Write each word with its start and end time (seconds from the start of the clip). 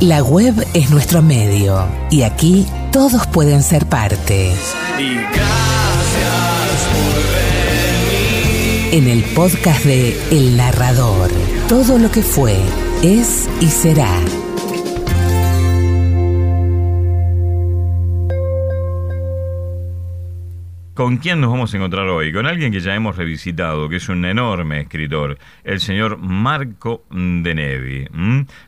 La 0.00 0.22
web 0.22 0.66
es 0.74 0.90
nuestro 0.90 1.22
medio 1.22 1.86
y 2.10 2.22
aquí 2.22 2.66
todos 2.90 3.26
pueden 3.28 3.62
ser 3.62 3.86
parte. 3.86 4.52
Y 4.98 5.14
gracias 5.14 5.34
por 6.92 7.14
venir. 8.82 8.94
En 8.94 9.08
el 9.08 9.22
podcast 9.34 9.84
de 9.84 10.20
El 10.30 10.56
Narrador, 10.56 11.30
todo 11.68 11.98
lo 11.98 12.10
que 12.10 12.22
fue, 12.22 12.56
es 13.02 13.48
y 13.60 13.68
será. 13.68 14.20
¿Con 20.94 21.16
quién 21.16 21.40
nos 21.40 21.50
vamos 21.50 21.74
a 21.74 21.76
encontrar 21.76 22.06
hoy? 22.06 22.32
Con 22.32 22.46
alguien 22.46 22.70
que 22.70 22.78
ya 22.78 22.94
hemos 22.94 23.16
revisitado, 23.16 23.88
que 23.88 23.96
es 23.96 24.08
un 24.08 24.24
enorme 24.24 24.82
escritor, 24.82 25.38
el 25.64 25.80
señor 25.80 26.18
Marco 26.18 27.04
de 27.10 27.52
Nevi, 27.52 28.06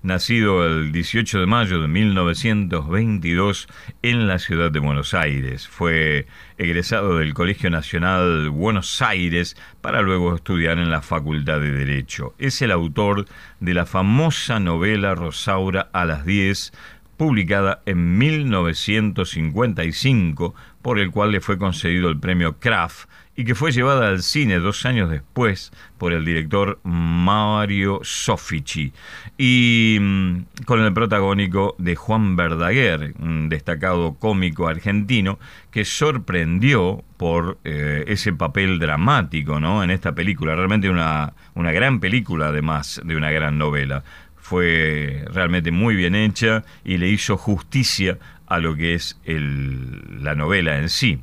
nacido 0.02 0.66
el 0.66 0.90
18 0.90 1.38
de 1.38 1.46
mayo 1.46 1.80
de 1.80 1.86
1922 1.86 3.68
en 4.02 4.26
la 4.26 4.40
ciudad 4.40 4.72
de 4.72 4.80
Buenos 4.80 5.14
Aires. 5.14 5.68
Fue 5.68 6.26
egresado 6.58 7.18
del 7.18 7.32
Colegio 7.32 7.70
Nacional 7.70 8.50
Buenos 8.50 9.00
Aires 9.02 9.56
para 9.80 10.02
luego 10.02 10.34
estudiar 10.34 10.78
en 10.78 10.90
la 10.90 11.02
Facultad 11.02 11.60
de 11.60 11.70
Derecho. 11.70 12.34
Es 12.38 12.60
el 12.60 12.72
autor 12.72 13.26
de 13.60 13.72
la 13.72 13.86
famosa 13.86 14.58
novela 14.58 15.14
Rosaura 15.14 15.90
a 15.92 16.04
las 16.04 16.26
10, 16.26 16.72
publicada 17.16 17.82
en 17.86 18.18
1955, 18.18 20.54
por 20.86 21.00
el 21.00 21.10
cual 21.10 21.32
le 21.32 21.40
fue 21.40 21.58
concedido 21.58 22.08
el 22.08 22.20
premio 22.20 22.60
Kraft 22.60 23.08
y 23.34 23.44
que 23.44 23.56
fue 23.56 23.72
llevada 23.72 24.06
al 24.06 24.22
cine 24.22 24.60
dos 24.60 24.86
años 24.86 25.10
después 25.10 25.72
por 25.98 26.12
el 26.12 26.24
director 26.24 26.78
Mario 26.84 27.98
Sofici 28.04 28.92
y 29.36 29.98
mm, 30.00 30.64
con 30.64 30.80
el 30.80 30.92
protagónico 30.92 31.74
de 31.78 31.96
Juan 31.96 32.36
Verdaguer, 32.36 33.14
un 33.18 33.48
destacado 33.48 34.14
cómico 34.14 34.68
argentino 34.68 35.40
que 35.72 35.84
sorprendió 35.84 37.02
por 37.16 37.58
eh, 37.64 38.04
ese 38.06 38.32
papel 38.32 38.78
dramático 38.78 39.58
¿no? 39.58 39.82
en 39.82 39.90
esta 39.90 40.14
película, 40.14 40.54
realmente 40.54 40.88
una, 40.88 41.32
una 41.54 41.72
gran 41.72 41.98
película 41.98 42.46
además 42.46 43.00
de 43.04 43.16
una 43.16 43.32
gran 43.32 43.58
novela 43.58 44.04
fue 44.36 45.24
realmente 45.32 45.72
muy 45.72 45.96
bien 45.96 46.14
hecha 46.14 46.62
y 46.84 46.98
le 46.98 47.08
hizo 47.08 47.36
justicia 47.36 48.18
a 48.46 48.58
lo 48.58 48.76
que 48.76 48.94
es 48.94 49.18
la 49.24 50.34
novela 50.34 50.78
en 50.78 50.88
sí. 50.88 51.20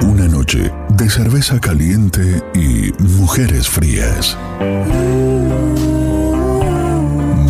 Una 0.02 0.26
noche 0.26 0.72
de 0.88 1.10
cerveza 1.10 1.60
caliente 1.60 2.42
y 2.54 2.90
mujeres 3.02 3.68
frías. 3.68 4.38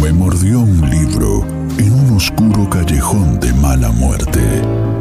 Me 0.02 0.12
mordió 0.12 0.60
un 0.60 0.90
libro 0.90 1.46
en 1.78 1.92
un 1.92 2.16
oscuro 2.16 2.68
callejón 2.68 3.38
de 3.38 3.52
mala 3.54 3.92
muerte. 3.92 4.99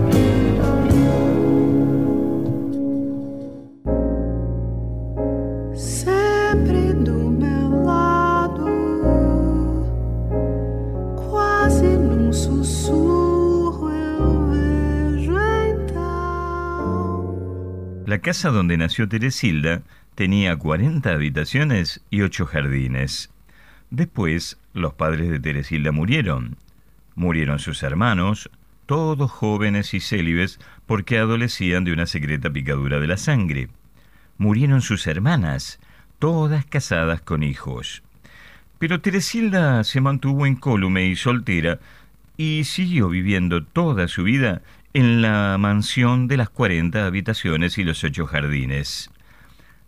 La 18.09 18.17
casa 18.17 18.49
donde 18.49 18.75
nació 18.75 19.07
Teresilda 19.07 19.83
tenía 20.15 20.55
40 20.57 21.11
habitaciones 21.11 22.01
y 22.09 22.21
8 22.21 22.47
jardines. 22.47 23.29
Después, 23.91 24.57
los 24.73 24.95
padres 24.95 25.29
de 25.29 25.39
Teresilda 25.39 25.91
murieron. 25.91 26.57
Murieron 27.13 27.59
sus 27.59 27.83
hermanos, 27.83 28.49
todos 28.87 29.29
jóvenes 29.29 29.93
y 29.93 29.99
célibes 29.99 30.59
porque 30.87 31.19
adolecían 31.19 31.83
de 31.83 31.93
una 31.93 32.07
secreta 32.07 32.49
picadura 32.49 32.99
de 32.99 33.05
la 33.05 33.17
sangre. 33.17 33.69
Murieron 34.39 34.81
sus 34.81 35.05
hermanas, 35.05 35.79
todas 36.19 36.65
casadas 36.65 37.21
con 37.21 37.43
hijos. 37.43 38.03
Pero 38.77 39.01
Teresilda 39.01 39.83
se 39.83 40.01
mantuvo 40.01 40.45
incólume 40.45 41.07
y 41.07 41.15
soltera 41.15 41.79
y 42.37 42.63
siguió 42.63 43.09
viviendo 43.09 43.63
toda 43.63 44.07
su 44.07 44.23
vida 44.23 44.61
en 44.93 45.21
la 45.21 45.57
mansión 45.59 46.27
de 46.27 46.37
las 46.37 46.49
40 46.49 47.05
habitaciones 47.05 47.77
y 47.77 47.83
los 47.83 48.03
ocho 48.03 48.25
jardines. 48.25 49.09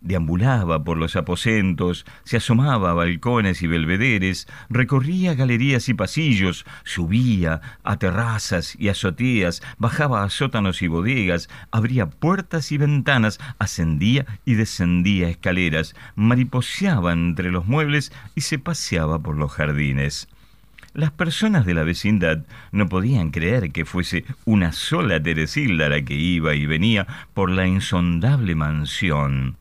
Deambulaba 0.02 0.82
por 0.82 0.96
los 0.96 1.14
aposentos, 1.14 2.04
se 2.24 2.38
asomaba 2.38 2.90
a 2.90 2.94
balcones 2.94 3.62
y 3.62 3.68
belvederes, 3.68 4.48
recorría 4.68 5.34
galerías 5.34 5.88
y 5.88 5.94
pasillos, 5.94 6.66
subía 6.82 7.60
a 7.84 7.96
terrazas 7.98 8.74
y 8.80 8.88
azoteas, 8.88 9.62
bajaba 9.78 10.24
a 10.24 10.30
sótanos 10.30 10.82
y 10.82 10.88
bodegas, 10.88 11.48
abría 11.70 12.10
puertas 12.10 12.72
y 12.72 12.78
ventanas, 12.78 13.38
ascendía 13.60 14.26
y 14.44 14.54
descendía 14.54 15.28
escaleras, 15.28 15.94
mariposeaba 16.16 17.12
entre 17.12 17.52
los 17.52 17.66
muebles 17.66 18.12
y 18.34 18.40
se 18.40 18.58
paseaba 18.58 19.20
por 19.20 19.36
los 19.36 19.52
jardines. 19.52 20.28
Las 20.94 21.12
personas 21.12 21.64
de 21.64 21.74
la 21.74 21.84
vecindad 21.84 22.44
no 22.72 22.88
podían 22.88 23.30
creer 23.30 23.70
que 23.70 23.84
fuese 23.84 24.24
una 24.44 24.72
sola 24.72 25.22
Teresilda 25.22 25.88
la 25.88 26.02
que 26.02 26.14
iba 26.14 26.54
y 26.54 26.66
venía 26.66 27.06
por 27.32 27.50
la 27.50 27.66
insondable 27.66 28.54
mansión. 28.56 29.56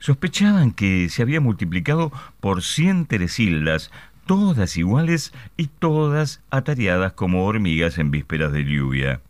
Sospechaban 0.00 0.72
que 0.72 1.08
se 1.10 1.22
había 1.22 1.40
multiplicado 1.40 2.10
por 2.40 2.62
cien 2.62 3.04
Teresildas, 3.04 3.90
todas 4.26 4.76
iguales 4.78 5.32
y 5.58 5.66
todas 5.66 6.42
atareadas 6.50 7.12
como 7.12 7.44
hormigas 7.44 7.98
en 7.98 8.10
vísperas 8.10 8.50
de 8.50 8.64
lluvia. 8.64 9.20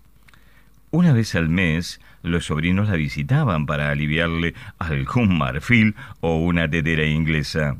Una 0.92 1.12
vez 1.12 1.34
al 1.34 1.48
mes, 1.48 2.00
los 2.22 2.46
sobrinos 2.46 2.88
la 2.88 2.96
visitaban 2.96 3.66
para 3.66 3.90
aliviarle 3.90 4.54
algún 4.78 5.36
marfil 5.36 5.96
o 6.20 6.36
una 6.36 6.70
tetera 6.70 7.04
inglesa. 7.04 7.76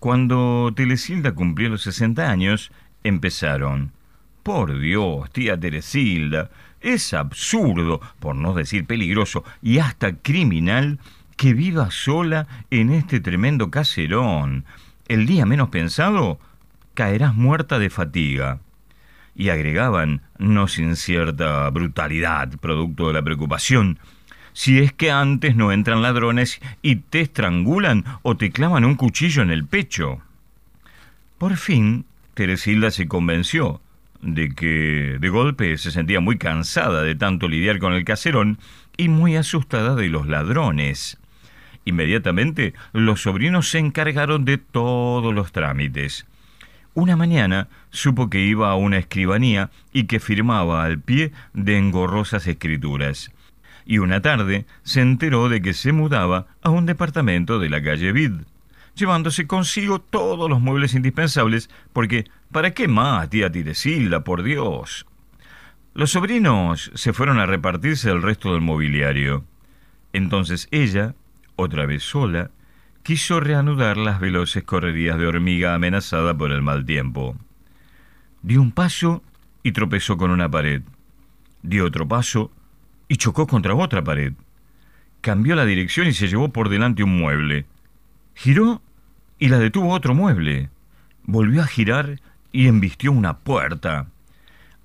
Cuando 0.00 0.72
Telesilda 0.74 1.32
cumplió 1.32 1.68
los 1.68 1.82
60 1.82 2.30
años, 2.30 2.72
empezaron. 3.04 3.92
Por 4.42 4.78
Dios, 4.78 5.30
tía 5.30 5.58
Teresilda, 5.58 6.50
es 6.80 7.14
absurdo, 7.14 8.00
por 8.18 8.34
no 8.34 8.54
decir 8.54 8.86
peligroso, 8.86 9.44
y 9.62 9.78
hasta 9.78 10.16
criminal, 10.16 10.98
que 11.34 11.54
viva 11.54 11.90
sola 11.90 12.46
en 12.70 12.90
este 12.90 13.20
tremendo 13.20 13.70
caserón. 13.70 14.64
El 15.08 15.26
día 15.26 15.46
menos 15.46 15.68
pensado, 15.68 16.38
caerás 16.94 17.34
muerta 17.34 17.78
de 17.78 17.90
fatiga. 17.90 18.60
Y 19.36 19.48
agregaban, 19.48 20.22
no 20.38 20.68
sin 20.68 20.96
cierta 20.96 21.68
brutalidad, 21.70 22.50
producto 22.58 23.08
de 23.08 23.14
la 23.14 23.22
preocupación, 23.22 23.98
si 24.52 24.78
es 24.78 24.92
que 24.92 25.10
antes 25.10 25.56
no 25.56 25.72
entran 25.72 26.02
ladrones 26.02 26.60
y 26.80 26.96
te 26.96 27.20
estrangulan 27.20 28.04
o 28.22 28.36
te 28.36 28.50
clavan 28.50 28.84
un 28.84 28.94
cuchillo 28.94 29.42
en 29.42 29.50
el 29.50 29.66
pecho. 29.66 30.22
Por 31.38 31.56
fin, 31.56 32.06
Teresilda 32.34 32.90
se 32.90 33.08
convenció 33.08 33.80
de 34.22 34.48
que 34.50 35.18
de 35.20 35.28
golpe 35.28 35.76
se 35.76 35.90
sentía 35.90 36.20
muy 36.20 36.38
cansada 36.38 37.02
de 37.02 37.14
tanto 37.14 37.48
lidiar 37.48 37.78
con 37.78 37.92
el 37.92 38.04
caserón 38.04 38.58
y 38.96 39.08
muy 39.08 39.36
asustada 39.36 39.94
de 39.94 40.08
los 40.08 40.26
ladrones. 40.26 41.18
Inmediatamente 41.84 42.74
los 42.92 43.22
sobrinos 43.22 43.68
se 43.68 43.78
encargaron 43.78 44.44
de 44.44 44.58
todos 44.58 45.34
los 45.34 45.52
trámites. 45.52 46.26
Una 46.94 47.16
mañana 47.16 47.68
supo 47.90 48.30
que 48.30 48.40
iba 48.40 48.70
a 48.70 48.76
una 48.76 48.98
escribanía 48.98 49.70
y 49.92 50.04
que 50.04 50.20
firmaba 50.20 50.84
al 50.84 51.00
pie 51.00 51.32
de 51.52 51.78
engorrosas 51.78 52.46
escrituras. 52.46 53.32
Y 53.84 53.98
una 53.98 54.22
tarde 54.22 54.64
se 54.82 55.00
enteró 55.00 55.48
de 55.48 55.60
que 55.60 55.74
se 55.74 55.92
mudaba 55.92 56.46
a 56.62 56.70
un 56.70 56.86
departamento 56.86 57.58
de 57.58 57.68
la 57.68 57.82
calle 57.82 58.12
Vid 58.12 58.32
llevándose 58.94 59.46
consigo 59.46 60.00
todos 60.00 60.48
los 60.48 60.60
muebles 60.60 60.94
indispensables, 60.94 61.70
porque 61.92 62.24
¿para 62.52 62.72
qué 62.72 62.88
más, 62.88 63.28
tía 63.30 63.50
Tiresilda, 63.50 64.24
por 64.24 64.42
Dios? 64.42 65.06
Los 65.94 66.12
sobrinos 66.12 66.90
se 66.94 67.12
fueron 67.12 67.38
a 67.38 67.46
repartirse 67.46 68.10
el 68.10 68.22
resto 68.22 68.52
del 68.52 68.62
mobiliario. 68.62 69.44
Entonces 70.12 70.68
ella, 70.70 71.14
otra 71.56 71.86
vez 71.86 72.02
sola, 72.02 72.50
quiso 73.02 73.40
reanudar 73.40 73.96
las 73.96 74.20
veloces 74.20 74.64
correrías 74.64 75.18
de 75.18 75.26
hormiga 75.26 75.74
amenazada 75.74 76.36
por 76.36 76.50
el 76.50 76.62
mal 76.62 76.84
tiempo. 76.84 77.36
Dio 78.42 78.60
un 78.60 78.72
paso 78.72 79.22
y 79.62 79.72
tropezó 79.72 80.16
con 80.16 80.30
una 80.30 80.50
pared. 80.50 80.82
Dio 81.62 81.86
otro 81.86 82.06
paso 82.06 82.50
y 83.08 83.16
chocó 83.16 83.46
contra 83.46 83.74
otra 83.74 84.02
pared. 84.02 84.32
Cambió 85.20 85.54
la 85.54 85.64
dirección 85.64 86.06
y 86.06 86.12
se 86.12 86.28
llevó 86.28 86.50
por 86.50 86.68
delante 86.68 87.02
un 87.02 87.18
mueble. 87.18 87.66
Giró 88.34 88.82
y 89.38 89.48
la 89.48 89.58
detuvo 89.58 89.90
otro 89.90 90.14
mueble. 90.14 90.68
Volvió 91.24 91.62
a 91.62 91.66
girar 91.66 92.20
y 92.52 92.68
embistió 92.68 93.12
una 93.12 93.38
puerta. 93.38 94.06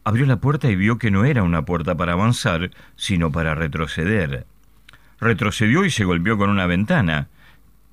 Abrió 0.04 0.26
la 0.26 0.40
puerta 0.40 0.70
y 0.70 0.76
vio 0.76 0.98
que 0.98 1.12
no 1.12 1.26
era 1.26 1.44
una 1.44 1.66
puerta 1.66 1.96
para 1.96 2.14
avanzar, 2.14 2.72
sino 2.96 3.32
para 3.32 3.56
retroceder. 3.56 4.46
Retrocedió 5.20 5.86
y 5.86 5.90
se 5.90 6.06
golpeó 6.06 6.38
con 6.38 6.50
una 6.50 6.66
ventana. 6.66 7.28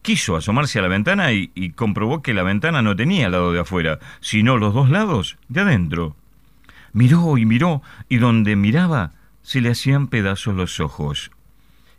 Quiso 0.03 0.37
asomarse 0.37 0.79
a 0.79 0.83
la 0.83 0.89
ventana 0.89 1.33
y, 1.33 1.49
comprobó 1.75 2.23
que 2.23 2.35
la 2.35 2.45
ventana 2.45 2.83
no 2.83 2.95
tenía 2.95 3.29
lado 3.29 3.53
de 3.53 3.61
afuera, 3.61 3.99
sino 4.21 4.57
los 4.57 4.73
dos 4.73 4.89
lados 4.89 5.37
de 5.49 5.63
adentro. 5.63 6.17
Miró 6.93 7.37
y 7.39 7.45
miró, 7.45 7.83
y 8.09 8.19
donde 8.19 8.55
miraba 8.57 9.13
se 9.43 9.61
le 9.61 9.71
hacían 9.71 10.07
pedazos 10.07 10.55
los 10.55 10.81
ojos. 10.81 11.31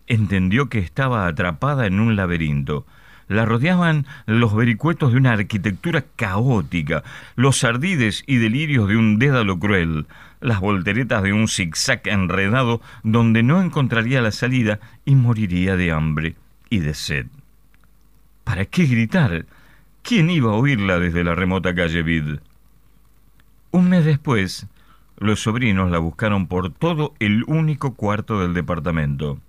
Entendió 0.07 0.69
que 0.69 0.79
estaba 0.79 1.27
atrapada 1.27 1.85
en 1.85 1.99
un 1.99 2.15
laberinto 2.15 2.85
la 3.27 3.45
rodeaban 3.45 4.05
los 4.25 4.55
vericuetos 4.55 5.11
de 5.11 5.17
una 5.17 5.33
arquitectura 5.33 6.05
caótica, 6.15 7.03
los 7.35 7.63
ardides 7.63 8.23
y 8.27 8.37
delirios 8.37 8.87
de 8.87 8.97
un 8.97 9.19
dédalo 9.19 9.59
cruel, 9.59 10.05
las 10.39 10.59
volteretas 10.59 11.23
de 11.23 11.33
un 11.33 11.47
zigzag 11.47 12.01
enredado 12.05 12.81
donde 13.03 13.43
no 13.43 13.61
encontraría 13.61 14.21
la 14.21 14.31
salida 14.31 14.79
y 15.05 15.15
moriría 15.15 15.75
de 15.75 15.91
hambre 15.91 16.35
y 16.69 16.79
de 16.79 16.93
sed. 16.93 17.27
¿Para 18.43 18.65
qué 18.65 18.85
gritar? 18.85 19.45
¿Quién 20.03 20.29
iba 20.29 20.51
a 20.51 20.55
oírla 20.55 20.99
desde 20.99 21.23
la 21.23 21.35
remota 21.35 21.75
calle 21.75 22.01
Vid? 22.01 22.39
Un 23.71 23.89
mes 23.89 24.05
después, 24.05 24.67
los 25.17 25.41
sobrinos 25.41 25.91
la 25.91 25.97
buscaron 25.97 26.47
por 26.47 26.71
todo 26.71 27.13
el 27.19 27.43
único 27.47 27.95
cuarto 27.95 28.39
del 28.39 28.53
departamento. 28.53 29.39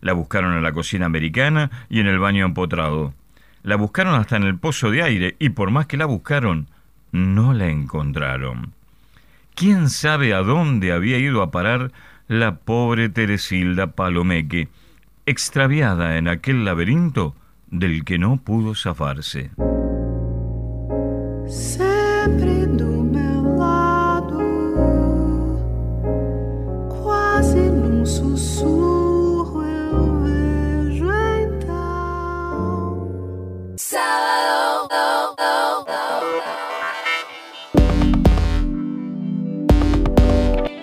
La 0.00 0.12
buscaron 0.12 0.54
en 0.54 0.62
la 0.62 0.72
cocina 0.72 1.06
americana 1.06 1.70
y 1.88 2.00
en 2.00 2.06
el 2.06 2.18
baño 2.18 2.44
empotrado. 2.44 3.14
La 3.62 3.76
buscaron 3.76 4.14
hasta 4.14 4.36
en 4.36 4.44
el 4.44 4.58
pozo 4.58 4.90
de 4.90 5.02
aire 5.02 5.36
y 5.38 5.50
por 5.50 5.70
más 5.70 5.86
que 5.86 5.96
la 5.96 6.06
buscaron, 6.06 6.68
no 7.12 7.52
la 7.52 7.68
encontraron. 7.68 8.72
¿Quién 9.54 9.88
sabe 9.88 10.34
a 10.34 10.42
dónde 10.42 10.92
había 10.92 11.18
ido 11.18 11.42
a 11.42 11.50
parar 11.50 11.90
la 12.28 12.56
pobre 12.56 13.08
Teresilda 13.08 13.88
Palomeque, 13.88 14.68
extraviada 15.24 16.18
en 16.18 16.28
aquel 16.28 16.64
laberinto 16.64 17.34
del 17.68 18.04
que 18.04 18.18
no 18.18 18.36
pudo 18.36 18.74
zafarse? 18.74 19.50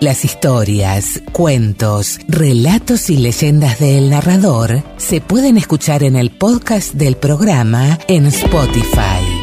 Las 0.00 0.24
historias, 0.24 1.22
cuentos, 1.32 2.18
relatos 2.28 3.08
y 3.10 3.16
leyendas 3.16 3.78
del 3.78 4.10
narrador 4.10 4.82
se 4.96 5.20
pueden 5.20 5.56
escuchar 5.56 6.02
en 6.02 6.16
el 6.16 6.30
podcast 6.30 6.94
del 6.94 7.16
programa 7.16 7.98
en 8.08 8.26
Spotify. 8.26 9.33